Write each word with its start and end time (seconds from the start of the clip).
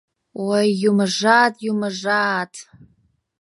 «...Ой, 0.49 0.67
Юмыжат, 0.89 1.53
Юмыжат!.. 1.71 2.51